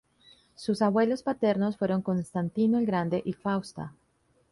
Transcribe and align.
Sus 0.55 0.81
abuelos 0.81 1.21
paternos 1.21 1.77
fueron 1.77 2.01
Constantino 2.01 2.79
el 2.79 2.87
Grande 2.87 3.21
y 3.23 3.33
Fausta. 3.33 3.93